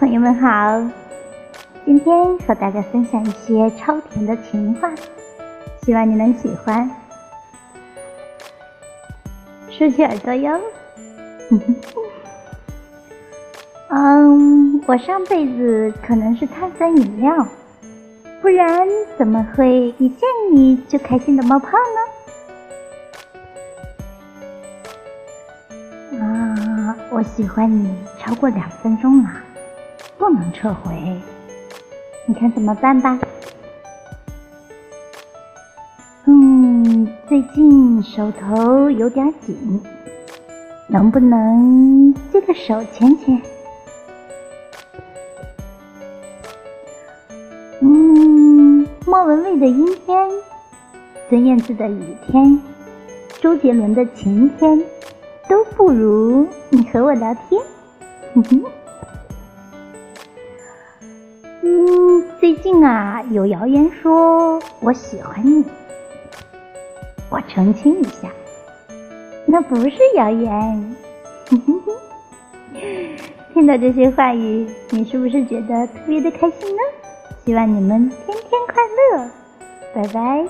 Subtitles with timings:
[0.00, 0.82] 朋友们好，
[1.84, 4.90] 今天和大家分享一些超甜的情话，
[5.82, 6.90] 希望你能喜欢。
[9.68, 10.58] 竖起耳朵哟。
[13.90, 17.46] 嗯，我上辈子可能是碳酸饮料，
[18.40, 18.88] 不然
[19.18, 21.72] 怎么会一见你就开心的冒泡
[26.10, 26.24] 呢？
[26.24, 29.28] 啊，我喜欢你超过两分钟了。
[30.20, 31.18] 不能撤回，
[32.26, 33.18] 你看怎么办吧？
[36.26, 39.80] 嗯，最近手头有点紧，
[40.88, 43.40] 能不能借个手牵牵？
[47.80, 50.30] 嗯，莫文蔚的阴天，
[51.30, 52.60] 孙燕姿的雨天，
[53.40, 54.84] 周杰伦的晴天，
[55.48, 57.58] 都不如你和我聊天。
[58.34, 58.62] 哼哼。
[61.72, 65.64] 嗯最近啊有谣言说我喜欢你
[67.28, 68.28] 我澄清一下
[69.46, 70.96] 那不是谣言。
[73.54, 76.82] 听到这些话语你是不是觉得特别的开心呢？
[77.44, 79.30] 希望你们天天快乐
[79.94, 80.44] 拜拜。